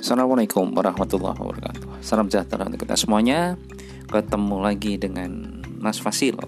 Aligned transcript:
Assalamualaikum 0.00 0.72
warahmatullahi 0.72 1.36
wabarakatuh. 1.36 2.00
Salam 2.00 2.32
sejahtera 2.32 2.64
untuk 2.64 2.88
kita 2.88 2.96
semuanya. 2.96 3.60
Ketemu 4.08 4.56
lagi 4.56 4.96
dengan 4.96 5.60
Mas 5.76 6.00
Fasil 6.00 6.40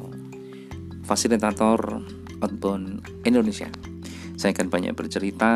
Fasilitator 1.05 2.01
Outbound 2.41 3.05
Indonesia. 3.29 3.69
Saya 4.41 4.57
akan 4.57 4.73
banyak 4.73 4.97
bercerita 4.97 5.53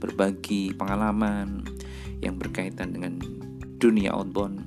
Berbagi 0.00 0.72
pengalaman 0.72 1.68
Yang 2.24 2.48
berkaitan 2.48 2.96
dengan 2.96 3.20
dunia 3.76 4.16
outbound 4.16 4.64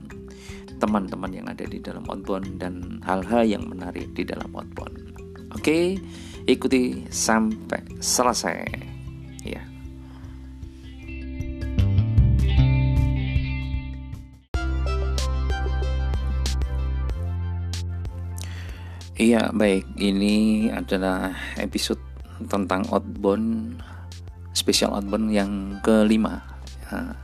Teman-teman 0.77 1.33
yang 1.33 1.49
ada 1.49 1.65
di 1.65 1.81
dalam 1.81 2.05
outbound 2.05 2.61
Dan 2.61 3.01
hal-hal 3.01 3.41
yang 3.41 3.65
menarik 3.65 4.13
di 4.13 4.21
dalam 4.21 4.53
outbound. 4.53 5.17
Oke, 5.57 5.97
ikuti 6.45 7.09
sampai 7.09 7.97
selesai 7.97 8.96
Iya, 19.17 19.49
baik. 19.49 19.97
Ini 19.97 20.69
adalah 20.69 21.33
episode 21.57 21.97
tentang 22.45 22.85
outbound 22.93 23.81
spesial 24.53 24.93
outbound 24.93 25.33
yang 25.33 25.81
kelima. 25.81 26.45
Nah, 26.93 27.17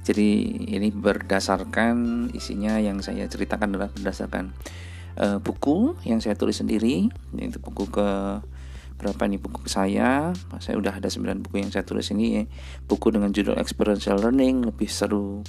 jadi 0.00 0.28
ini 0.64 0.88
berdasarkan 0.88 2.28
isinya 2.32 2.80
yang 2.80 3.04
saya 3.04 3.28
ceritakan 3.28 3.76
adalah 3.76 3.92
berdasarkan 3.92 4.56
uh, 5.20 5.36
buku 5.44 6.00
yang 6.08 6.24
saya 6.24 6.40
tulis 6.40 6.56
sendiri, 6.56 7.12
yaitu 7.36 7.60
buku 7.60 7.84
ke 7.92 8.40
berapa 8.96 9.28
nih 9.28 9.40
buku 9.40 9.68
saya? 9.68 10.32
Saya 10.56 10.80
udah 10.80 10.96
ada 10.96 11.12
9 11.12 11.44
buku 11.44 11.60
yang 11.60 11.68
saya 11.68 11.84
tulis 11.84 12.08
ini 12.12 12.48
buku 12.88 13.12
dengan 13.12 13.28
judul 13.28 13.60
experiential 13.60 14.16
learning 14.16 14.64
lebih 14.64 14.88
seru 14.88 15.44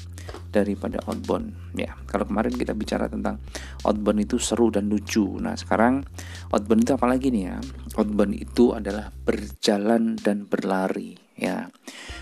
daripada 0.52 1.00
outbound. 1.08 1.56
Ya 1.74 1.96
kalau 2.12 2.28
kemarin 2.28 2.52
kita 2.52 2.76
bicara 2.76 3.08
tentang 3.08 3.40
outbound 3.88 4.20
itu 4.20 4.36
seru 4.36 4.68
dan 4.68 4.92
lucu. 4.92 5.40
Nah 5.40 5.56
sekarang 5.56 6.04
outbound 6.52 6.84
itu 6.84 6.92
apalagi 7.00 7.32
nih 7.32 7.44
ya? 7.48 7.58
Outbound 7.96 8.36
itu 8.36 8.76
adalah 8.76 9.10
berjalan 9.24 10.20
dan 10.20 10.44
berlari 10.44 11.16
ya. 11.40 11.72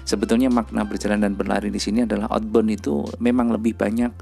Sebetulnya 0.06 0.54
makna 0.54 0.86
berjalan 0.86 1.26
dan 1.26 1.34
berlari 1.34 1.74
di 1.74 1.82
sini 1.82 2.06
adalah 2.06 2.30
outbound 2.30 2.70
itu 2.70 3.02
memang 3.18 3.50
lebih 3.50 3.74
banyak 3.74 4.14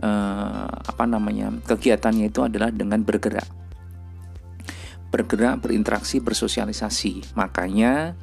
eh, 0.00 0.68
apa 0.72 1.04
namanya 1.04 1.52
kegiatannya 1.68 2.32
itu 2.32 2.40
adalah 2.40 2.72
dengan 2.72 3.04
bergerak 3.04 3.57
bergerak, 5.08 5.64
berinteraksi, 5.64 6.20
bersosialisasi. 6.20 7.34
Makanya 7.36 8.16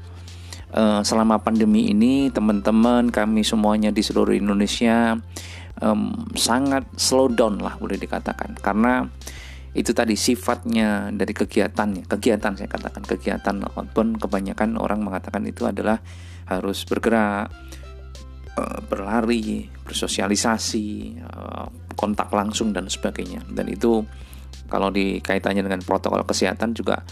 uh, 0.75 1.02
selama 1.02 1.41
pandemi 1.41 1.89
ini 1.89 2.30
teman-teman 2.30 3.09
kami 3.09 3.41
semuanya 3.47 3.89
di 3.89 4.03
seluruh 4.03 4.36
Indonesia 4.36 5.17
um, 5.80 6.28
sangat 6.36 6.88
slow 6.95 7.31
down 7.31 7.59
lah 7.59 7.75
boleh 7.80 8.00
dikatakan 8.00 8.59
karena 8.59 9.08
itu 9.75 9.91
tadi 9.91 10.16
sifatnya 10.16 11.11
dari 11.11 11.36
kegiatannya 11.36 12.08
kegiatan 12.08 12.56
saya 12.56 12.69
katakan 12.72 13.03
kegiatan 13.03 13.56
outbound 13.75 14.23
kebanyakan 14.23 14.80
orang 14.80 15.03
mengatakan 15.03 15.44
itu 15.44 15.67
adalah 15.67 16.00
harus 16.47 16.88
bergerak 16.88 17.52
uh, 18.56 18.80
berlari 18.88 19.67
bersosialisasi 19.83 21.19
uh, 21.28 21.67
kontak 22.00 22.31
langsung 22.31 22.72
dan 22.72 22.88
sebagainya 22.88 23.44
dan 23.52 23.67
itu 23.67 24.08
kalau 24.67 24.89
dikaitannya 24.89 25.63
dengan 25.65 25.81
protokol 25.83 26.25
kesehatan 26.25 26.73
juga 26.73 27.05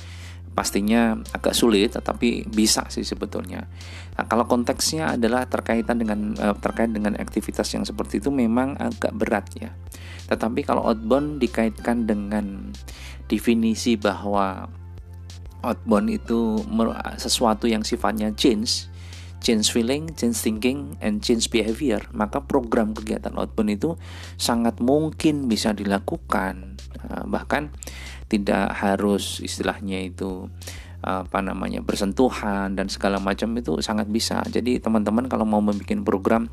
pastinya 0.54 1.18
agak 1.34 1.58
sulit 1.58 1.98
tetapi 1.98 2.46
bisa 2.46 2.86
sih 2.94 3.02
sebetulnya. 3.02 3.66
Nah, 4.14 4.26
kalau 4.30 4.46
konteksnya 4.46 5.18
adalah 5.18 5.50
terkaitan 5.50 5.98
dengan 5.98 6.38
uh, 6.38 6.54
terkait 6.54 6.94
dengan 6.94 7.18
aktivitas 7.18 7.74
yang 7.74 7.84
seperti 7.84 8.22
itu 8.22 8.30
memang 8.30 8.78
agak 8.78 9.12
berat 9.18 9.50
ya. 9.58 9.74
Tetapi 10.30 10.62
kalau 10.62 10.86
outbound 10.86 11.42
dikaitkan 11.42 12.06
dengan 12.06 12.70
definisi 13.26 13.98
bahwa 13.98 14.70
outbound 15.66 16.14
itu 16.14 16.62
sesuatu 17.18 17.66
yang 17.66 17.82
sifatnya 17.82 18.30
change 18.38 18.93
change 19.44 19.76
feeling, 19.76 20.16
change 20.16 20.40
thinking, 20.40 20.96
and 21.04 21.20
change 21.20 21.52
behavior, 21.52 22.00
maka 22.16 22.40
program 22.42 22.96
kegiatan 22.96 23.36
outbound 23.36 23.76
itu 23.76 24.00
sangat 24.40 24.80
mungkin 24.80 25.52
bisa 25.52 25.76
dilakukan. 25.76 26.80
Eh, 27.04 27.24
bahkan 27.28 27.76
tidak 28.32 28.74
harus 28.80 29.44
istilahnya 29.44 30.08
itu 30.08 30.48
apa 31.04 31.44
namanya 31.44 31.84
bersentuhan 31.84 32.80
dan 32.80 32.88
segala 32.88 33.20
macam 33.20 33.52
itu 33.60 33.84
sangat 33.84 34.08
bisa. 34.08 34.40
Jadi 34.48 34.80
teman-teman 34.80 35.28
kalau 35.28 35.44
mau 35.44 35.60
membuat 35.60 36.00
program 36.08 36.48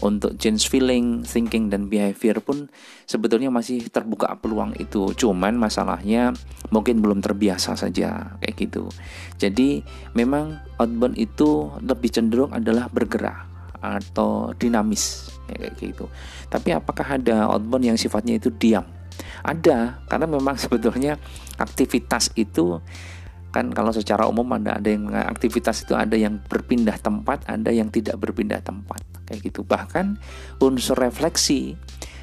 untuk 0.00 0.40
change 0.40 0.72
feeling, 0.72 1.20
thinking 1.22 1.68
dan 1.68 1.92
behavior 1.92 2.40
pun 2.40 2.72
sebetulnya 3.04 3.52
masih 3.52 3.92
terbuka 3.92 4.32
peluang 4.40 4.72
itu. 4.80 5.12
Cuman 5.12 5.60
masalahnya 5.60 6.32
mungkin 6.72 7.04
belum 7.04 7.20
terbiasa 7.20 7.76
saja 7.76 8.40
kayak 8.40 8.56
gitu. 8.56 8.88
Jadi 9.36 9.84
memang 10.16 10.56
outbound 10.80 11.20
itu 11.20 11.68
lebih 11.84 12.08
cenderung 12.08 12.56
adalah 12.56 12.88
bergerak 12.88 13.46
atau 13.80 14.56
dinamis 14.56 15.28
kayak 15.48 15.76
gitu. 15.76 16.08
Tapi 16.48 16.72
apakah 16.72 17.20
ada 17.20 17.52
outbound 17.52 17.84
yang 17.84 17.98
sifatnya 18.00 18.40
itu 18.40 18.48
diam? 18.48 18.84
Ada, 19.44 20.04
karena 20.08 20.26
memang 20.28 20.56
sebetulnya 20.62 21.16
aktivitas 21.60 22.32
itu 22.36 22.80
kan 23.50 23.74
kalau 23.74 23.90
secara 23.90 24.30
umum 24.30 24.46
ada 24.54 24.78
ada 24.78 24.88
yang 24.88 25.10
aktivitas 25.10 25.82
itu 25.82 25.98
ada 25.98 26.14
yang 26.14 26.38
berpindah 26.46 26.96
tempat 27.02 27.42
ada 27.50 27.70
yang 27.74 27.90
tidak 27.90 28.18
berpindah 28.18 28.62
tempat. 28.62 29.02
Kayak 29.26 29.50
gitu. 29.50 29.66
Bahkan 29.66 30.18
unsur 30.62 30.98
refleksi 30.98 31.74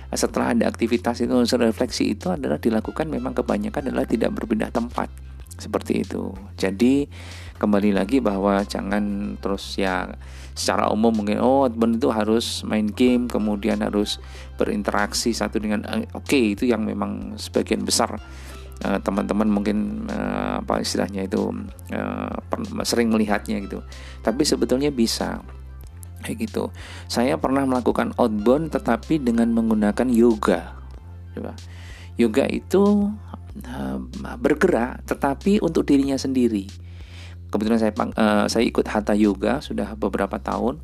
setelah 0.08 0.56
ada 0.56 0.72
aktivitas 0.72 1.20
itu 1.20 1.36
unsur 1.36 1.60
refleksi 1.60 2.16
itu 2.16 2.32
adalah 2.32 2.56
dilakukan 2.56 3.12
memang 3.12 3.36
kebanyakan 3.36 3.92
adalah 3.92 4.08
tidak 4.08 4.32
berpindah 4.32 4.72
tempat. 4.72 5.12
Seperti 5.58 6.08
itu. 6.08 6.32
Jadi 6.56 7.10
kembali 7.58 7.92
lagi 7.98 8.22
bahwa 8.22 8.62
jangan 8.64 9.36
terus 9.42 9.76
ya 9.82 10.06
secara 10.54 10.90
umum 10.94 11.14
mungkin 11.14 11.42
oh 11.42 11.66
teman 11.70 11.98
itu 11.98 12.10
harus 12.10 12.66
main 12.66 12.90
game 12.90 13.26
kemudian 13.30 13.82
harus 13.82 14.22
berinteraksi 14.58 15.34
satu 15.34 15.62
dengan 15.62 15.86
eh, 15.86 16.06
oke 16.14 16.26
okay, 16.26 16.54
itu 16.58 16.70
yang 16.70 16.86
memang 16.86 17.38
sebagian 17.38 17.86
besar 17.86 18.18
Eh, 18.78 19.00
teman-teman 19.02 19.50
mungkin 19.50 20.06
uh, 20.06 20.62
apa 20.62 20.86
istilahnya 20.86 21.26
itu 21.26 21.50
uh, 21.98 22.34
sering 22.86 23.10
melihatnya 23.10 23.58
gitu. 23.66 23.82
Tapi 24.22 24.46
sebetulnya 24.46 24.94
bisa. 24.94 25.42
Kayak 26.22 26.50
gitu. 26.50 26.64
Saya 27.10 27.42
pernah 27.42 27.66
melakukan 27.66 28.14
outbound 28.22 28.74
tetapi 28.74 29.18
dengan 29.18 29.50
menggunakan 29.54 30.08
yoga. 30.14 30.78
Coba. 31.34 31.58
Yoga 32.18 32.46
itu 32.50 33.14
bergerak 34.38 35.02
tetapi 35.10 35.58
untuk 35.66 35.90
dirinya 35.90 36.14
sendiri 36.14 36.70
kebetulan 37.50 37.80
saya 37.80 37.94
uh, 37.96 38.46
saya 38.48 38.64
ikut 38.64 38.86
hatha 38.88 39.16
yoga 39.16 39.60
sudah 39.64 39.96
beberapa 39.96 40.38
tahun. 40.40 40.80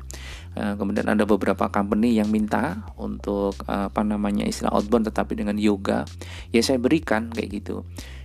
Uh, 0.54 0.78
kemudian 0.78 1.10
ada 1.10 1.26
beberapa 1.26 1.66
company 1.66 2.14
yang 2.14 2.30
minta 2.30 2.86
untuk 2.94 3.58
uh, 3.66 3.90
apa 3.90 4.06
namanya 4.06 4.46
istilah 4.46 4.70
outbound 4.70 5.10
tetapi 5.10 5.34
dengan 5.34 5.58
yoga. 5.58 6.06
Ya 6.54 6.62
saya 6.62 6.78
berikan 6.78 7.34
kayak 7.34 7.62
gitu 7.62 7.82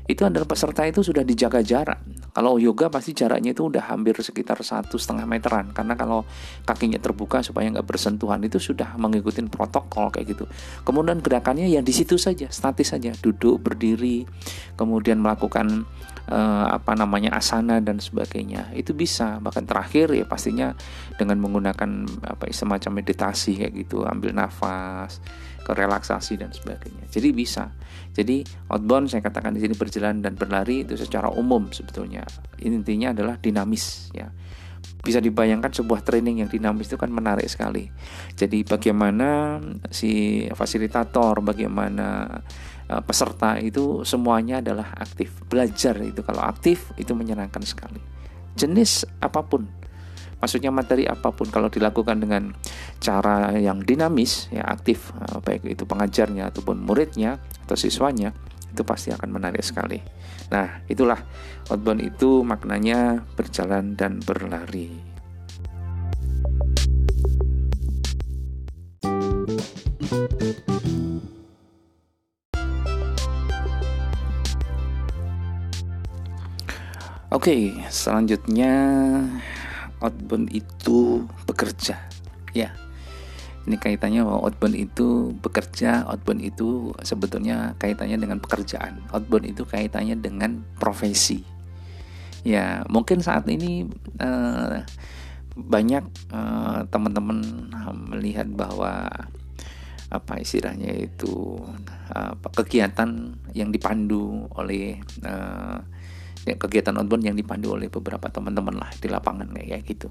itu 0.09 0.25
adalah 0.25 0.50
peserta 0.50 0.90
itu 0.90 1.06
sudah 1.06 1.22
dijaga 1.22 1.62
jarak. 1.62 2.02
Kalau 2.34 2.58
yoga 2.58 2.90
pasti 2.90 3.14
jaraknya 3.14 3.53
itu 3.53 3.70
udah 3.70 3.94
hampir 3.94 4.18
sekitar 4.18 4.58
satu 4.66 4.97
setengah 4.97 5.30
meteran 5.30 5.70
karena 5.70 5.94
kalau 5.94 6.25
kakinya 6.66 6.97
terbuka 6.97 7.46
supaya 7.46 7.70
nggak 7.70 7.86
bersentuhan 7.86 8.42
itu 8.42 8.58
sudah 8.58 8.98
mengikuti 8.98 9.46
protokol 9.46 10.09
kayak 10.09 10.34
gitu. 10.34 10.50
Kemudian 10.81 11.22
gerakannya 11.22 11.69
yang 11.69 11.86
di 11.86 11.94
situ 11.94 12.18
saja, 12.18 12.50
statis 12.50 12.90
saja, 12.90 13.14
duduk, 13.22 13.62
berdiri, 13.62 14.25
kemudian 14.74 15.22
melakukan 15.22 15.86
uh, 16.25 16.66
apa 16.74 16.98
namanya 16.98 17.38
asana 17.38 17.78
dan 17.78 18.02
sebagainya. 18.02 18.74
Itu 18.74 18.98
bisa. 18.98 19.38
Bahkan 19.38 19.69
terakhir 19.69 20.10
ya 20.18 20.25
pastinya 20.25 20.74
dengan 21.22 21.38
menggunakan 21.38 21.89
apa 22.25 22.50
semacam 22.50 23.06
meditasi 23.06 23.62
kayak 23.62 23.74
gitu, 23.78 24.10
ambil 24.10 24.34
nafas, 24.34 25.22
ke 25.69 25.77
relaksasi 25.77 26.42
dan 26.42 26.50
sebagainya. 26.50 27.06
Jadi 27.13 27.30
bisa. 27.30 27.69
Jadi 28.10 28.42
outbound 28.74 29.13
saya 29.13 29.21
katakan 29.21 29.54
di 29.54 29.62
sini 29.62 29.77
berjalan 29.77 30.25
dan 30.25 30.33
berlari 30.33 30.81
itu 30.81 30.98
secara 30.98 31.30
umum 31.30 31.69
sebetulnya. 31.69 32.25
Intinya 32.66 33.13
adalah 33.13 33.38
dinamis 33.38 34.10
ya. 34.10 34.33
Bisa 35.06 35.21
dibayangkan 35.21 35.69
sebuah 35.69 36.01
training 36.01 36.42
yang 36.42 36.50
dinamis 36.50 36.89
itu 36.89 36.98
kan 36.98 37.13
menarik 37.13 37.45
sekali. 37.45 37.86
Jadi 38.33 38.66
bagaimana 38.66 39.62
si 39.94 40.44
fasilitator, 40.50 41.38
bagaimana 41.45 42.25
uh, 42.89 43.01
peserta 43.06 43.62
itu 43.62 44.01
semuanya 44.01 44.65
adalah 44.65 44.98
aktif. 44.98 45.45
Belajar 45.45 46.01
itu 46.01 46.25
kalau 46.25 46.42
aktif 46.42 46.89
itu 46.98 47.13
menyenangkan 47.13 47.62
sekali. 47.62 48.01
Jenis 48.57 49.06
apa 49.22 49.45
pun 49.45 49.79
maksudnya 50.39 50.71
materi 50.71 51.06
apa 51.06 51.31
pun 51.36 51.47
kalau 51.51 51.68
dilakukan 51.68 52.19
dengan 52.19 52.56
cara 53.03 53.53
yang 53.56 53.83
dinamis 53.83 54.47
ya 54.50 54.63
aktif 54.65 55.12
eh, 55.15 55.39
baik 55.44 55.68
itu 55.68 55.83
pengajarnya 55.83 56.51
ataupun 56.51 56.83
muridnya 56.83 57.39
atau 57.68 57.75
siswanya 57.75 58.31
itu 58.69 58.81
pasti 58.86 59.09
akan 59.12 59.30
menarik 59.33 59.65
sekali. 59.65 60.00
Nah, 60.50 60.81
itulah 60.89 61.19
outbound 61.69 62.01
itu 62.01 62.41
maknanya 62.41 63.21
berjalan 63.38 63.94
dan 63.94 64.21
berlari. 64.21 64.89
Oke, 77.30 77.53
okay, 77.53 77.63
selanjutnya 77.94 78.74
outbound 80.00 80.51
itu 80.51 81.28
bekerja. 81.48 82.00
Ya, 82.56 82.74
ini 83.69 83.78
kaitannya 83.78 84.25
bahwa 84.25 84.50
outbound 84.50 84.74
itu 84.74 85.36
bekerja, 85.46 86.07
outbound 86.10 86.42
itu 86.42 86.90
sebetulnya 87.06 87.78
kaitannya 87.78 88.18
dengan 88.18 88.42
pekerjaan. 88.42 89.04
Outbound 89.13 89.46
itu 89.46 89.68
kaitannya 89.68 90.18
dengan 90.18 90.66
profesi. 90.81 91.46
Ya, 92.48 92.88
mungkin 92.88 93.19
saat 93.19 93.46
ini 93.51 93.86
uh, 94.18 94.81
banyak 95.54 96.04
uh, 96.31 96.88
teman-teman 96.88 97.44
melihat 98.10 98.48
bahwa 98.48 99.12
apa 100.10 100.42
istilahnya 100.42 100.90
itu 101.06 101.62
uh, 102.16 102.34
kegiatan 102.56 103.38
yang 103.54 103.69
dipandu 103.69 104.50
oleh 104.57 104.98
ya, 105.22 105.84
kegiatan 106.45 106.95
outbound 106.95 107.25
yang 107.27 107.38
dipandu 107.38 107.75
oleh 107.75 107.91
beberapa 107.91 108.31
teman-teman 108.31 108.80
lah 108.80 108.89
di 108.95 109.07
lapangan 109.12 109.51
kayak 109.53 109.83
gitu. 109.86 110.07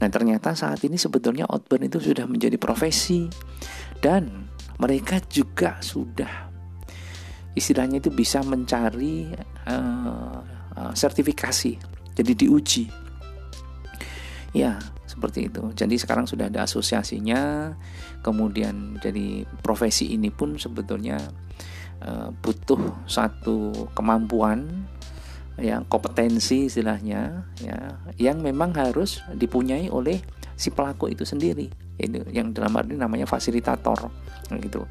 Nah 0.00 0.08
ternyata 0.08 0.56
saat 0.56 0.80
ini 0.82 0.96
sebetulnya 0.96 1.44
outbound 1.46 1.86
itu 1.86 1.98
sudah 2.00 2.24
menjadi 2.24 2.56
profesi 2.56 3.28
dan 4.00 4.48
mereka 4.78 5.18
juga 5.26 5.82
sudah 5.82 6.48
istilahnya 7.58 7.98
itu 7.98 8.14
bisa 8.14 8.38
mencari 8.46 9.26
uh, 9.66 10.38
uh, 10.78 10.92
sertifikasi, 10.94 11.74
jadi 12.14 12.32
diuji. 12.38 12.86
Ya 14.54 14.78
seperti 15.08 15.50
itu. 15.50 15.74
Jadi 15.74 15.98
sekarang 15.98 16.30
sudah 16.30 16.46
ada 16.46 16.62
asosiasinya, 16.62 17.74
kemudian 18.22 19.02
jadi 19.02 19.42
profesi 19.64 20.14
ini 20.14 20.30
pun 20.30 20.54
sebetulnya 20.54 21.18
uh, 22.06 22.30
butuh 22.38 23.02
satu 23.10 23.90
kemampuan 23.98 24.86
ya 25.58 25.82
kompetensi 25.90 26.70
istilahnya 26.70 27.50
ya 27.58 27.98
yang 28.16 28.38
memang 28.40 28.74
harus 28.78 29.22
dipunyai 29.34 29.90
oleh 29.90 30.22
si 30.58 30.70
pelaku 30.74 31.10
itu 31.10 31.26
sendiri. 31.26 31.70
Itu 31.98 32.22
yang 32.30 32.54
dalam 32.54 32.74
arti 32.78 32.94
namanya 32.94 33.26
fasilitator 33.26 34.10
gitu. 34.62 34.86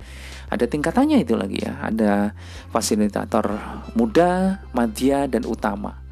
Ada 0.48 0.68
tingkatannya 0.68 1.24
itu 1.24 1.36
lagi 1.36 1.60
ya 1.64 1.80
ada 1.84 2.36
fasilitator 2.72 3.52
muda 3.96 4.64
madya 4.72 5.28
dan 5.28 5.44
utama. 5.48 6.04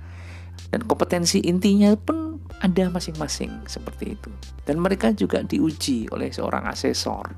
Dan 0.72 0.84
kompetensi 0.88 1.40
intinya 1.44 1.96
pun 1.96 2.40
ada 2.60 2.92
masing-masing 2.92 3.68
seperti 3.68 4.16
itu. 4.19 4.31
Dan 4.63 4.80
mereka 4.84 5.12
juga 5.16 5.44
diuji 5.44 6.12
oleh 6.12 6.31
seorang 6.31 6.68
asesor 6.68 7.36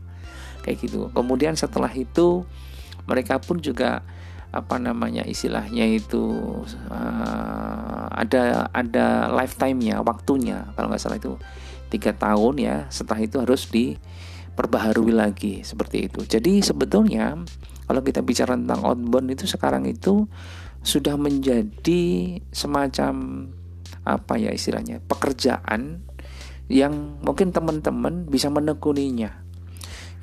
kayak 0.66 0.78
gitu. 0.82 1.10
Kemudian 1.14 1.54
setelah 1.54 1.90
itu 1.94 2.46
mereka 3.08 3.38
pun 3.40 3.62
juga 3.62 4.04
apa 4.52 4.80
namanya 4.80 5.28
istilahnya 5.28 5.86
itu 5.86 6.24
uh, 6.88 8.06
ada 8.12 8.72
ada 8.72 9.28
lifetime-nya 9.30 10.02
waktunya 10.02 10.72
kalau 10.74 10.92
nggak 10.92 11.02
salah 11.02 11.20
itu. 11.20 11.36
Tiga 11.88 12.12
tahun 12.12 12.60
ya 12.60 12.76
setelah 12.92 13.24
itu 13.24 13.40
harus 13.40 13.72
diperbaharui 13.72 15.16
lagi 15.16 15.64
seperti 15.64 16.12
itu. 16.12 16.28
Jadi 16.28 16.60
sebetulnya 16.60 17.40
kalau 17.88 18.04
kita 18.04 18.20
bicara 18.20 18.60
tentang 18.60 18.84
outbound 18.84 19.32
itu 19.32 19.48
sekarang 19.48 19.88
itu 19.88 20.28
sudah 20.84 21.16
menjadi 21.16 22.04
semacam 22.52 23.48
apa 24.08 24.40
ya 24.40 24.52
istilahnya 24.52 25.04
pekerjaan 25.04 26.04
yang 26.68 27.20
mungkin 27.24 27.56
teman-teman 27.56 28.28
bisa 28.28 28.52
menekuninya 28.52 29.47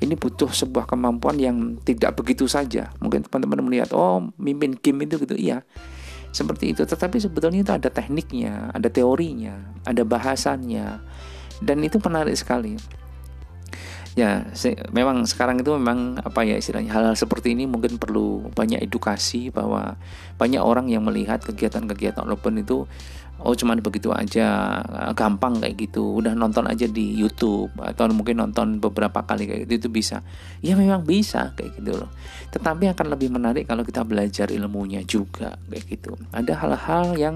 ini 0.03 0.13
butuh 0.19 0.51
sebuah 0.51 0.89
kemampuan 0.89 1.39
yang 1.39 1.79
tidak 1.87 2.19
begitu 2.19 2.45
saja. 2.49 2.91
Mungkin 2.99 3.23
teman-teman 3.27 3.63
melihat, 3.63 3.95
oh 3.95 4.31
mimpin 4.35 4.75
game 4.75 5.07
itu 5.07 5.21
gitu, 5.21 5.35
iya. 5.35 5.63
Seperti 6.35 6.75
itu, 6.75 6.83
tetapi 6.83 7.15
sebetulnya 7.15 7.63
itu 7.63 7.71
ada 7.71 7.87
tekniknya, 7.87 8.75
ada 8.75 8.91
teorinya, 8.91 9.55
ada 9.87 10.03
bahasannya. 10.03 10.99
Dan 11.63 11.77
itu 11.87 11.95
menarik 12.03 12.35
sekali. 12.35 12.75
Ya, 14.15 14.47
se 14.55 14.79
memang 14.95 15.27
sekarang 15.27 15.59
itu 15.59 15.75
memang 15.75 16.15
apa 16.23 16.47
ya 16.47 16.55
istilahnya 16.55 16.95
hal-hal 16.95 17.19
seperti 17.19 17.51
ini 17.51 17.67
mungkin 17.67 17.99
perlu 17.99 18.47
banyak 18.55 18.79
edukasi 18.79 19.51
bahwa 19.51 19.99
banyak 20.39 20.63
orang 20.63 20.87
yang 20.87 21.03
melihat 21.03 21.43
kegiatan-kegiatan 21.43 22.23
open 22.23 22.63
itu 22.63 22.87
oh 23.43 23.51
cuman 23.51 23.83
begitu 23.83 24.15
aja 24.15 24.79
gampang 25.11 25.59
kayak 25.59 25.75
gitu. 25.75 26.23
Udah 26.23 26.31
nonton 26.31 26.63
aja 26.63 26.87
di 26.87 27.11
YouTube 27.11 27.75
atau 27.75 28.07
mungkin 28.15 28.39
nonton 28.39 28.79
beberapa 28.79 29.27
kali 29.27 29.51
kayak 29.51 29.67
gitu 29.67 29.83
itu 29.83 29.89
bisa. 29.91 30.23
Ya 30.63 30.79
memang 30.79 31.03
bisa 31.03 31.51
kayak 31.59 31.75
gitu 31.75 31.99
loh. 31.99 32.11
Tetapi 32.55 32.95
akan 32.95 33.19
lebih 33.19 33.35
menarik 33.35 33.67
kalau 33.67 33.83
kita 33.83 34.07
belajar 34.07 34.47
ilmunya 34.47 35.03
juga 35.03 35.59
kayak 35.67 35.91
gitu. 35.91 36.15
Ada 36.31 36.55
hal-hal 36.55 37.19
yang 37.19 37.35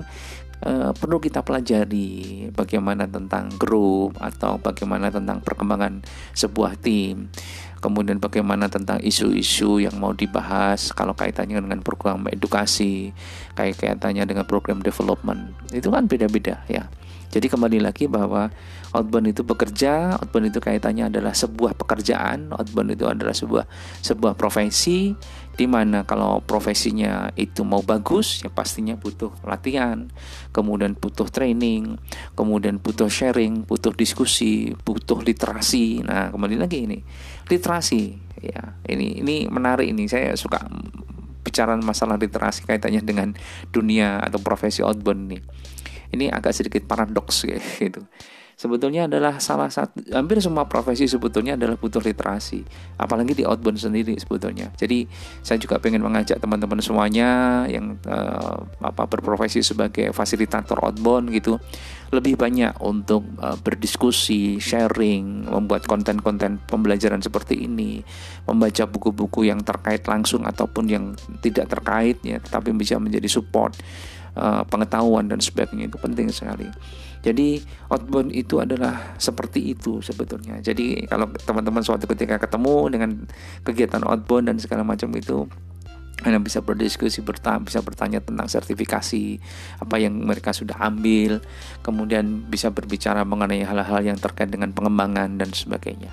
uh, 0.66 0.92
perlu 0.96 1.22
kita 1.22 1.44
pelajari 1.44 2.48
bagaimana 2.52 3.08
tentang 3.08 3.52
grup 3.56 4.18
atau 4.20 4.60
bagaimana 4.60 5.12
tentang 5.12 5.40
perkembangan 5.44 6.04
sebuah 6.36 6.80
tim. 6.80 7.32
Kemudian 7.80 8.20
bagaimana 8.20 8.68
tentang 8.68 9.00
isu-isu 9.00 9.80
yang 9.80 9.96
mau 10.04 10.12
dibahas 10.12 10.92
kalau 10.92 11.16
kaitannya 11.16 11.64
dengan 11.64 11.80
program 11.80 12.28
edukasi 12.28 13.16
kayak 13.56 13.80
kaitannya 13.80 14.28
dengan 14.28 14.44
program 14.44 14.84
development. 14.84 15.56
Itu 15.72 15.88
kan 15.88 16.04
beda-beda 16.12 16.68
ya 16.68 16.92
jadi 17.30 17.46
kembali 17.46 17.80
lagi 17.86 18.10
bahwa 18.10 18.50
outbound 18.90 19.30
itu 19.30 19.46
bekerja, 19.46 20.18
outbound 20.18 20.50
itu 20.50 20.58
kaitannya 20.58 21.14
adalah 21.14 21.38
sebuah 21.38 21.78
pekerjaan, 21.78 22.50
outbound 22.50 22.98
itu 22.98 23.06
adalah 23.06 23.38
sebuah 23.38 23.70
sebuah 24.02 24.34
profesi 24.34 25.14
di 25.54 25.68
mana 25.70 26.08
kalau 26.10 26.42
profesinya 26.42 27.30
itu 27.38 27.62
mau 27.62 27.86
bagus 27.86 28.42
ya 28.42 28.50
pastinya 28.50 28.98
butuh 28.98 29.30
latihan, 29.46 30.10
kemudian 30.50 30.98
butuh 30.98 31.30
training, 31.30 32.02
kemudian 32.34 32.82
butuh 32.82 33.12
sharing, 33.12 33.70
butuh 33.70 33.94
diskusi, 33.94 34.74
butuh 34.82 35.22
literasi. 35.22 36.02
Nah, 36.02 36.34
kembali 36.34 36.58
lagi 36.58 36.90
ini 36.90 36.98
literasi 37.46 38.02
ya. 38.42 38.82
Ini 38.90 39.22
ini 39.22 39.46
menarik 39.46 39.86
ini 39.86 40.10
saya 40.10 40.34
suka 40.34 40.66
bicara 41.46 41.78
masalah 41.78 42.18
literasi 42.18 42.66
kaitannya 42.66 43.06
dengan 43.06 43.38
dunia 43.70 44.18
atau 44.18 44.42
profesi 44.42 44.82
outbound 44.82 45.24
nih 45.30 45.42
ini 46.14 46.30
agak 46.30 46.56
sedikit 46.56 46.86
paradoks 46.86 47.46
gitu. 47.84 48.04
Sebetulnya 48.60 49.08
adalah 49.08 49.40
salah 49.40 49.72
satu 49.72 50.04
hampir 50.12 50.44
semua 50.44 50.68
profesi 50.68 51.08
sebetulnya 51.08 51.56
adalah 51.56 51.80
butuh 51.80 52.04
literasi. 52.04 52.60
Apalagi 53.00 53.32
di 53.32 53.48
outbound 53.48 53.80
sendiri 53.80 54.20
sebetulnya. 54.20 54.68
Jadi 54.76 55.08
saya 55.40 55.56
juga 55.56 55.80
pengen 55.80 56.04
mengajak 56.04 56.44
teman-teman 56.44 56.84
semuanya 56.84 57.64
yang 57.72 57.96
uh, 58.04 58.60
apa 58.84 59.08
berprofesi 59.08 59.64
sebagai 59.64 60.12
fasilitator 60.12 60.76
outbound 60.84 61.32
gitu 61.32 61.56
lebih 62.12 62.36
banyak 62.36 62.74
untuk 62.84 63.24
uh, 63.40 63.56
berdiskusi 63.56 64.60
sharing 64.60 65.46
membuat 65.46 65.86
konten-konten 65.86 66.60
pembelajaran 66.66 67.22
seperti 67.22 67.64
ini 67.70 68.02
membaca 68.50 68.84
buku-buku 68.90 69.46
yang 69.46 69.62
terkait 69.62 70.04
langsung 70.10 70.44
ataupun 70.44 70.86
yang 70.90 71.06
tidak 71.46 71.70
terkait 71.70 72.18
ya 72.26 72.42
tetapi 72.42 72.74
bisa 72.74 72.98
menjadi 72.98 73.30
support 73.30 73.78
uh, 74.36 74.66
pengetahuan 74.68 75.30
dan 75.32 75.40
sebagainya 75.40 75.90
itu 75.90 75.98
penting 75.98 76.30
sekali. 76.30 76.68
Jadi 77.20 77.60
outbound 77.92 78.32
itu 78.32 78.64
adalah 78.64 79.16
seperti 79.20 79.76
itu 79.76 80.00
sebetulnya. 80.00 80.64
Jadi 80.64 81.04
kalau 81.04 81.28
teman-teman 81.44 81.84
suatu 81.84 82.08
ketika 82.08 82.40
ketemu 82.40 82.76
dengan 82.88 83.10
kegiatan 83.68 84.04
outbound 84.08 84.48
dan 84.48 84.56
segala 84.56 84.88
macam 84.88 85.12
itu 85.16 85.44
anda 86.20 86.40
bisa 86.40 86.60
berdiskusi 86.60 87.24
bisa 87.24 87.80
bertanya 87.80 88.20
tentang 88.20 88.52
sertifikasi 88.52 89.40
apa 89.80 89.96
yang 90.04 90.20
mereka 90.20 90.52
sudah 90.52 90.76
ambil, 90.84 91.40
kemudian 91.80 92.44
bisa 92.52 92.68
berbicara 92.68 93.24
mengenai 93.24 93.64
hal-hal 93.64 94.04
yang 94.04 94.20
terkait 94.20 94.52
dengan 94.52 94.76
pengembangan 94.76 95.40
dan 95.40 95.48
sebagainya. 95.56 96.12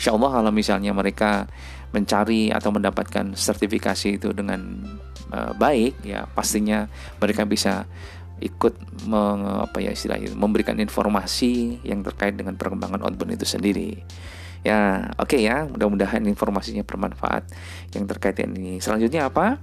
Insya 0.00 0.16
Allah 0.16 0.40
kalau 0.40 0.52
misalnya 0.56 0.96
mereka 0.96 1.52
mencari 1.92 2.48
atau 2.48 2.72
mendapatkan 2.72 3.36
sertifikasi 3.36 4.16
itu 4.16 4.32
dengan 4.32 4.80
uh, 5.32 5.52
baik 5.56 6.04
ya 6.04 6.28
pastinya 6.30 6.86
mereka 7.18 7.48
bisa 7.48 7.88
ikut 8.42 8.74
meng, 9.06 9.46
apa 9.62 9.78
ya 9.78 9.94
istilahnya 9.94 10.34
memberikan 10.34 10.74
informasi 10.82 11.78
yang 11.86 12.02
terkait 12.02 12.34
dengan 12.34 12.58
perkembangan 12.58 13.06
outbound 13.06 13.38
itu 13.38 13.46
sendiri. 13.46 14.02
Ya, 14.62 15.10
oke 15.18 15.38
okay 15.38 15.46
ya, 15.46 15.66
mudah-mudahan 15.66 16.22
informasinya 16.26 16.86
bermanfaat 16.86 17.50
yang 17.98 18.06
terkait 18.06 18.38
ini. 18.46 18.78
Selanjutnya 18.78 19.26
apa? 19.26 19.58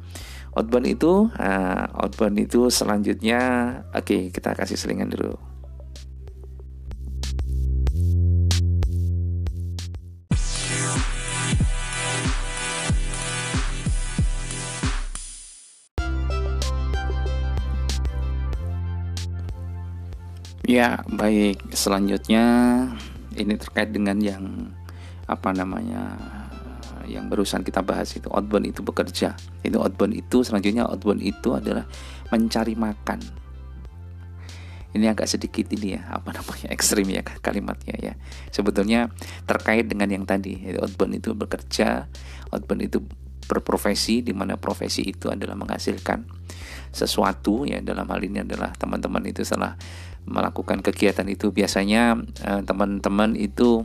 Outbound 0.56 0.88
itu, 0.92 1.32
uh, 1.40 1.86
outbound 2.04 2.36
itu 2.40 2.68
selanjutnya, 2.68 3.40
oke 3.96 4.04
okay, 4.04 4.22
kita 4.32 4.56
kasih 4.56 4.76
selingan 4.76 5.12
dulu. 5.12 5.49
Ya, 20.70 21.02
baik. 21.10 21.74
Selanjutnya 21.74 22.46
ini 23.34 23.58
terkait 23.58 23.90
dengan 23.90 24.22
yang 24.22 24.70
apa 25.26 25.50
namanya 25.50 26.14
yang 27.10 27.26
barusan 27.26 27.66
kita 27.66 27.82
bahas 27.82 28.14
itu 28.14 28.30
outbound 28.30 28.70
itu 28.70 28.86
bekerja. 28.86 29.34
Itu 29.66 29.82
outbound 29.82 30.14
itu 30.14 30.46
selanjutnya 30.46 30.86
outbound 30.86 31.26
itu 31.26 31.58
adalah 31.58 31.90
mencari 32.30 32.78
makan. 32.78 33.18
ini 34.90 35.06
agak 35.06 35.30
sedikit 35.30 35.70
ini 35.70 36.02
ya 36.02 36.02
apa 36.10 36.34
namanya 36.42 36.74
ekstrim 36.74 37.06
ya 37.14 37.22
kalimatnya 37.22 37.94
ya 38.02 38.14
sebetulnya 38.50 39.14
terkait 39.46 39.86
dengan 39.86 40.10
yang 40.10 40.26
tadi 40.26 40.66
outbound 40.82 41.14
itu 41.14 41.38
bekerja 41.38 42.10
outbound 42.50 42.90
itu 42.90 42.98
berprofesi 43.46 44.26
di 44.26 44.34
mana 44.34 44.58
profesi 44.58 45.06
itu 45.06 45.30
adalah 45.30 45.54
menghasilkan 45.54 46.26
sesuatu 46.90 47.70
ya 47.70 47.86
dalam 47.86 48.10
hal 48.10 48.22
ini 48.22 48.42
adalah 48.42 48.74
teman-teman 48.74 49.30
itu 49.30 49.46
setelah 49.46 49.78
melakukan 50.29 50.86
kegiatan 50.86 51.25
itu. 51.25 51.50
Biasanya 51.50 52.15
eh, 52.45 52.62
teman-teman 52.63 53.33
uh, 53.33 53.41
itu 53.41 53.83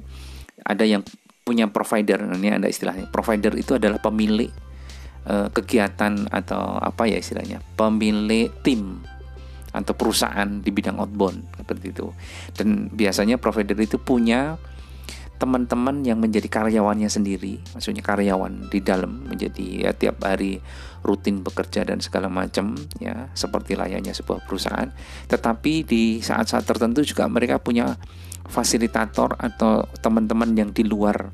ada 0.62 0.84
yang 0.84 1.02
punya 1.44 1.68
provider 1.68 2.20
ini 2.36 2.52
ada 2.52 2.68
istilahnya. 2.68 3.08
Provider 3.08 3.52
itu 3.56 3.76
adalah 3.76 4.00
pemilik 4.00 4.48
uh, 5.28 5.48
kegiatan 5.52 6.28
atau 6.32 6.80
apa 6.80 7.04
ya 7.04 7.20
istilahnya 7.20 7.60
pemilik 7.76 8.48
tim 8.64 9.04
atau 9.74 9.92
perusahaan 9.92 10.46
di 10.62 10.70
bidang 10.70 10.96
outbound 11.02 11.44
seperti 11.58 11.90
itu. 11.90 12.06
Dan 12.54 12.88
biasanya 12.94 13.36
provider 13.36 13.76
itu 13.76 13.98
punya 13.98 14.56
teman-teman 15.34 16.06
yang 16.06 16.22
menjadi 16.22 16.46
karyawannya 16.46 17.10
sendiri, 17.10 17.58
maksudnya 17.74 18.06
karyawan 18.06 18.70
di 18.70 18.78
dalam 18.80 19.26
menjadi 19.26 19.88
ya 19.88 19.90
tiap 19.92 20.22
hari 20.22 20.62
rutin 21.04 21.44
bekerja 21.44 21.84
dan 21.84 22.00
segala 22.00 22.32
macam 22.32 22.78
ya 23.02 23.28
seperti 23.36 23.76
layaknya 23.76 24.14
sebuah 24.14 24.46
perusahaan. 24.46 24.88
Tetapi 25.28 25.84
di 25.84 26.22
saat-saat 26.22 26.64
tertentu 26.64 27.02
juga 27.02 27.26
mereka 27.26 27.58
punya 27.58 27.98
fasilitator 28.48 29.36
atau 29.36 29.88
teman-teman 30.00 30.52
yang 30.54 30.70
di 30.70 30.84
luar 30.84 31.32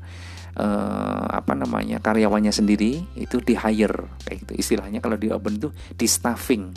eh, 0.55 1.25
apa 1.27 1.53
namanya 1.55 1.99
karyawannya 1.99 2.51
sendiri 2.51 3.03
itu 3.19 3.39
di 3.43 3.55
hire 3.55 4.19
kayak 4.23 4.47
gitu 4.47 4.53
istilahnya 4.55 5.03
kalau 5.03 5.19
di 5.19 5.27
open 5.31 5.59
itu 5.59 5.69
di 5.95 6.07
staffing 6.07 6.71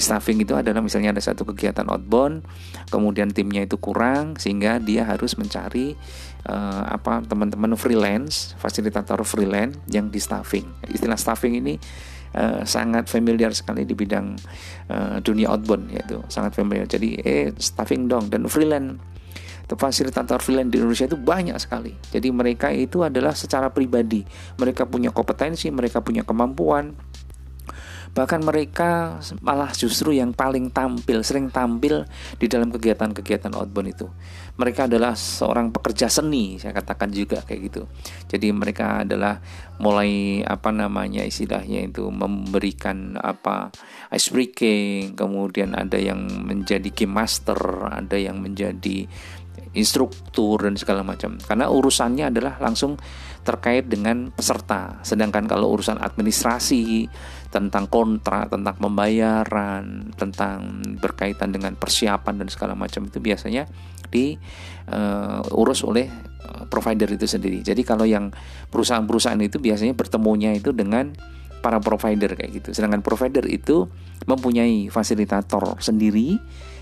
di 0.00 0.08
staffing 0.08 0.40
itu 0.40 0.56
adalah 0.56 0.80
misalnya 0.80 1.12
ada 1.12 1.20
satu 1.20 1.44
kegiatan 1.44 1.84
outbound, 1.92 2.40
kemudian 2.88 3.28
timnya 3.28 3.68
itu 3.68 3.76
kurang 3.76 4.40
sehingga 4.40 4.80
dia 4.80 5.04
harus 5.04 5.36
mencari 5.36 5.92
uh, 6.48 6.88
apa 6.88 7.20
teman-teman 7.28 7.76
freelance, 7.76 8.56
fasilitator 8.56 9.20
freelance 9.28 9.76
yang 9.92 10.08
di 10.08 10.16
staffing. 10.16 10.64
Istilah 10.88 11.20
staffing 11.20 11.60
ini 11.60 11.76
uh, 12.32 12.64
sangat 12.64 13.12
familiar 13.12 13.52
sekali 13.52 13.84
di 13.84 13.92
bidang 13.92 14.40
uh, 14.88 15.20
dunia 15.20 15.52
outbound 15.52 15.92
yaitu 15.92 16.16
sangat 16.32 16.56
familiar. 16.56 16.88
Jadi 16.88 17.20
eh 17.20 17.52
staffing 17.60 18.08
dong 18.08 18.32
dan 18.32 18.48
freelance 18.48 18.96
fasilitator 19.70 20.42
freelance 20.42 20.74
di 20.74 20.82
Indonesia 20.82 21.06
itu 21.06 21.14
banyak 21.14 21.54
sekali. 21.62 21.94
Jadi 22.10 22.34
mereka 22.34 22.74
itu 22.74 23.06
adalah 23.06 23.38
secara 23.38 23.70
pribadi, 23.70 24.26
mereka 24.58 24.82
punya 24.82 25.14
kompetensi, 25.14 25.70
mereka 25.70 26.02
punya 26.02 26.26
kemampuan, 26.26 26.90
Bahkan 28.10 28.40
mereka 28.42 29.22
malah 29.40 29.70
justru 29.70 30.16
yang 30.16 30.34
paling 30.34 30.74
tampil, 30.74 31.22
sering 31.22 31.48
tampil 31.48 32.04
di 32.36 32.46
dalam 32.50 32.74
kegiatan-kegiatan 32.74 33.54
outbound 33.54 33.94
itu. 33.94 34.06
Mereka 34.58 34.90
adalah 34.90 35.14
seorang 35.16 35.72
pekerja 35.72 36.10
seni, 36.10 36.58
saya 36.58 36.74
katakan 36.74 37.08
juga 37.14 37.40
kayak 37.46 37.60
gitu. 37.70 37.82
Jadi 38.28 38.50
mereka 38.52 39.06
adalah 39.06 39.40
mulai 39.80 40.44
apa 40.44 40.68
namanya 40.68 41.24
istilahnya 41.24 41.88
itu 41.88 42.10
memberikan 42.12 43.16
apa 43.16 43.72
ice 44.12 44.28
breaking, 44.28 45.16
kemudian 45.16 45.72
ada 45.72 45.96
yang 45.96 46.28
menjadi 46.44 46.92
game 46.92 47.14
master, 47.14 47.88
ada 47.88 48.20
yang 48.20 48.42
menjadi 48.42 49.08
instruktur 49.76 50.66
dan 50.66 50.74
segala 50.74 51.06
macam. 51.06 51.38
Karena 51.38 51.70
urusannya 51.70 52.30
adalah 52.30 52.58
langsung 52.58 52.98
terkait 53.40 53.88
dengan 53.88 54.28
peserta. 54.34 55.00
Sedangkan 55.00 55.48
kalau 55.48 55.72
urusan 55.72 55.96
administrasi, 55.96 57.08
tentang 57.50 57.90
kontrak, 57.90 58.54
tentang 58.54 58.78
pembayaran, 58.78 60.14
tentang 60.14 60.80
berkaitan 61.02 61.50
dengan 61.50 61.74
persiapan 61.74 62.46
dan 62.46 62.48
segala 62.48 62.78
macam 62.78 63.10
itu 63.10 63.18
biasanya 63.18 63.66
diurus 64.06 65.82
uh, 65.82 65.90
oleh 65.90 66.06
uh, 66.46 66.64
provider 66.70 67.10
itu 67.10 67.26
sendiri. 67.26 67.58
Jadi 67.66 67.82
kalau 67.82 68.06
yang 68.06 68.30
perusahaan-perusahaan 68.70 69.42
itu 69.42 69.58
biasanya 69.58 69.98
bertemunya 69.98 70.54
itu 70.54 70.70
dengan 70.70 71.10
para 71.60 71.82
provider 71.82 72.38
kayak 72.38 72.62
gitu. 72.62 72.68
Sedangkan 72.70 73.02
provider 73.02 73.44
itu 73.50 73.90
mempunyai 74.30 74.86
fasilitator 74.88 75.76
sendiri, 75.82 76.38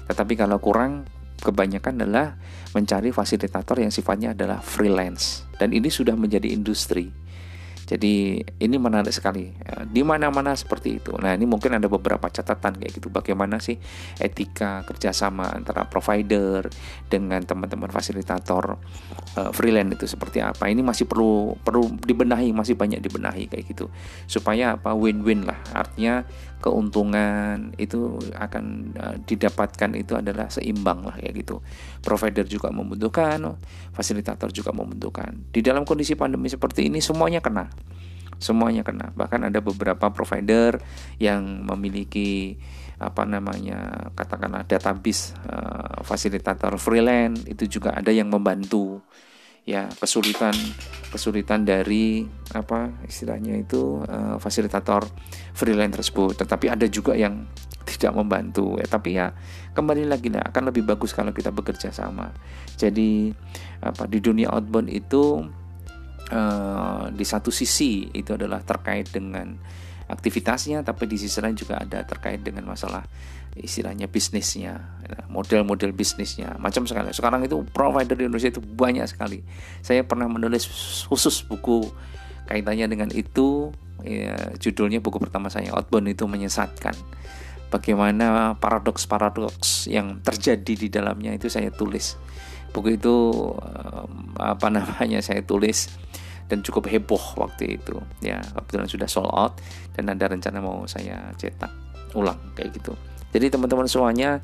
tetapi 0.06 0.36
kalau 0.36 0.60
kurang 0.60 1.08
kebanyakan 1.42 2.02
adalah 2.02 2.36
mencari 2.74 3.14
fasilitator 3.14 3.80
yang 3.80 3.94
sifatnya 3.94 4.36
adalah 4.36 4.60
freelance 4.60 5.48
dan 5.56 5.74
ini 5.74 5.88
sudah 5.90 6.14
menjadi 6.14 6.50
industri. 6.50 7.28
Jadi 7.88 8.44
ini 8.60 8.76
menarik 8.76 9.08
sekali. 9.08 9.48
Ya, 9.48 9.88
di 9.88 10.04
mana-mana 10.04 10.52
seperti 10.52 11.00
itu. 11.00 11.16
Nah 11.16 11.32
ini 11.32 11.48
mungkin 11.48 11.72
ada 11.72 11.88
beberapa 11.88 12.28
catatan 12.28 12.76
kayak 12.76 13.00
gitu. 13.00 13.08
Bagaimana 13.08 13.64
sih 13.64 13.80
etika 14.20 14.84
kerjasama 14.84 15.48
antara 15.56 15.88
provider 15.88 16.68
dengan 17.08 17.40
teman-teman 17.40 17.88
fasilitator 17.88 18.76
uh, 19.40 19.50
freelance 19.56 19.96
itu 19.96 20.04
seperti 20.04 20.44
apa? 20.44 20.68
Ini 20.68 20.84
masih 20.84 21.08
perlu 21.08 21.56
perlu 21.64 21.88
dibenahi, 22.04 22.52
masih 22.52 22.76
banyak 22.76 23.00
dibenahi 23.00 23.48
kayak 23.48 23.64
gitu. 23.72 23.88
Supaya 24.28 24.76
apa 24.76 24.92
win-win 24.92 25.48
lah. 25.48 25.56
Artinya 25.72 26.28
keuntungan 26.58 27.72
itu 27.78 28.18
akan 28.34 28.64
uh, 28.98 29.16
didapatkan 29.24 29.90
itu 29.94 30.18
adalah 30.18 30.50
seimbang 30.50 31.06
lah 31.06 31.14
kayak 31.14 31.46
gitu. 31.46 31.62
Provider 32.02 32.46
juga 32.46 32.74
membutuhkan, 32.74 33.38
fasilitator 33.94 34.50
juga 34.50 34.74
membutuhkan. 34.74 35.50
Di 35.54 35.62
dalam 35.62 35.86
kondisi 35.86 36.18
pandemi 36.18 36.50
seperti 36.50 36.90
ini 36.90 36.98
semuanya 36.98 37.38
kena 37.38 37.70
semuanya 38.38 38.86
kena 38.86 39.10
bahkan 39.18 39.42
ada 39.42 39.58
beberapa 39.58 40.14
provider 40.14 40.78
yang 41.18 41.66
memiliki 41.66 42.54
apa 42.98 43.22
namanya 43.22 44.10
katakanlah 44.14 44.66
database 44.66 45.34
uh, 45.46 46.02
fasilitator 46.02 46.74
freelance 46.78 47.46
itu 47.46 47.78
juga 47.78 47.94
ada 47.94 48.10
yang 48.10 48.30
membantu 48.30 49.02
ya 49.68 49.84
kesulitan 50.00 50.56
kesulitan 51.12 51.68
dari 51.68 52.24
apa 52.56 53.04
istilahnya 53.04 53.60
itu 53.60 54.00
uh, 54.00 54.40
fasilitator 54.40 55.04
freelance 55.52 56.00
tersebut. 56.00 56.40
Tetapi 56.40 56.72
ada 56.72 56.88
juga 56.88 57.12
yang 57.12 57.44
tidak 57.90 58.16
membantu. 58.16 58.80
Ya 58.80 58.88
tapi 58.88 59.20
ya 59.20 59.36
kembali 59.76 60.08
lagi 60.08 60.32
lah 60.32 60.48
akan 60.48 60.72
lebih 60.72 60.88
bagus 60.88 61.12
kalau 61.12 61.36
kita 61.36 61.52
bekerja 61.52 61.92
sama. 61.92 62.32
Jadi 62.80 63.28
apa 63.84 64.08
di 64.08 64.24
dunia 64.24 64.48
outbound 64.56 64.88
itu 64.88 65.44
uh, 66.32 67.04
di 67.12 67.24
satu 67.28 67.52
sisi 67.52 68.08
itu 68.16 68.32
adalah 68.32 68.64
terkait 68.64 69.12
dengan 69.12 69.52
aktivitasnya 70.08 70.80
tapi 70.80 71.04
di 71.04 71.20
sisi 71.20 71.36
lain 71.44 71.52
juga 71.52 71.84
ada 71.84 72.00
terkait 72.08 72.40
dengan 72.40 72.64
masalah 72.64 73.04
istilahnya 73.60 74.06
bisnisnya 74.08 74.98
model-model 75.28 75.92
bisnisnya 75.96 76.56
macam 76.60 76.84
sekali. 76.84 77.12
Sekarang 77.12 77.44
itu 77.44 77.64
provider 77.72 78.16
di 78.16 78.28
Indonesia 78.28 78.52
itu 78.52 78.60
banyak 78.60 79.06
sekali. 79.08 79.40
Saya 79.80 80.04
pernah 80.04 80.28
menulis 80.28 80.68
khusus 81.08 81.44
buku 81.44 81.88
kaitannya 82.48 82.88
dengan 82.88 83.10
itu 83.12 83.72
ya, 84.04 84.36
judulnya 84.56 85.00
buku 85.00 85.20
pertama 85.20 85.48
saya 85.48 85.72
outbound 85.72 86.12
itu 86.12 86.24
menyesatkan. 86.28 86.96
Bagaimana 87.68 88.56
paradoks-paradoks 88.56 89.92
yang 89.92 90.24
terjadi 90.24 90.72
di 90.72 90.88
dalamnya 90.88 91.36
itu 91.36 91.52
saya 91.52 91.68
tulis. 91.68 92.16
Buku 92.72 92.96
itu 92.96 93.14
apa 94.40 94.68
namanya 94.76 95.20
saya 95.20 95.44
tulis 95.44 95.92
dan 96.48 96.64
cukup 96.64 96.88
heboh 96.88 97.20
waktu 97.36 97.76
itu 97.80 98.00
ya. 98.24 98.40
Kebetulan 98.40 98.88
sudah 98.88 99.08
sold 99.08 99.32
out 99.32 99.60
dan 99.92 100.08
ada 100.08 100.32
rencana 100.32 100.64
mau 100.64 100.88
saya 100.88 101.32
cetak 101.36 101.88
ulang 102.16 102.40
kayak 102.56 102.72
gitu 102.80 102.96
jadi 103.34 103.52
teman-teman 103.52 103.86
semuanya 103.88 104.40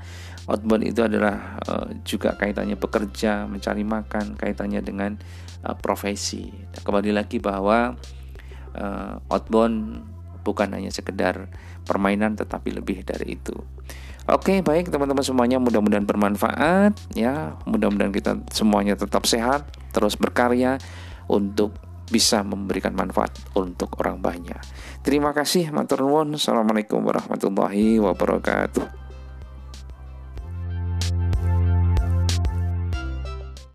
outbound 0.48 0.84
itu 0.84 1.00
adalah 1.00 1.56
uh, 1.64 1.88
juga 2.04 2.36
kaitannya 2.36 2.76
bekerja 2.76 3.48
mencari 3.48 3.84
makan 3.84 4.36
kaitannya 4.36 4.80
dengan 4.84 5.16
uh, 5.64 5.76
profesi 5.76 6.52
nah, 6.52 6.80
kembali 6.84 7.10
lagi 7.16 7.40
bahwa 7.40 7.96
uh, 8.76 9.14
outbound 9.32 10.04
bukan 10.44 10.76
hanya 10.76 10.92
sekedar 10.92 11.48
permainan 11.88 12.36
tetapi 12.36 12.76
lebih 12.76 13.04
dari 13.04 13.36
itu 13.40 13.56
Oke, 14.24 14.64
baik 14.64 14.88
teman-teman 14.88 15.20
semuanya, 15.20 15.60
mudah-mudahan 15.60 16.08
bermanfaat 16.08 16.96
ya. 17.12 17.60
Mudah-mudahan 17.68 18.08
kita 18.08 18.40
semuanya 18.56 18.96
tetap 18.96 19.28
sehat, 19.28 19.68
terus 19.92 20.16
berkarya 20.16 20.80
untuk 21.28 21.76
bisa 22.08 22.44
memberikan 22.44 22.92
manfaat 22.92 23.32
untuk 23.56 24.00
orang 24.00 24.20
banyak. 24.20 24.60
Terima 25.04 25.32
kasih, 25.32 25.72
matur 25.72 26.04
nuwun. 26.04 26.36
Assalamualaikum 26.36 27.00
warahmatullahi 27.04 28.00
wabarakatuh. 28.00 29.03